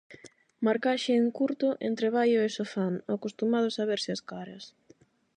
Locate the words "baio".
2.15-2.39